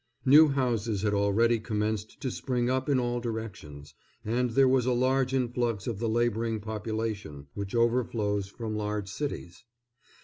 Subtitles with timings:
[0.25, 3.93] New houses had already commenced to spring up in all directions,
[4.25, 9.63] and there was a large influx of the laboring population which overflows from large cities.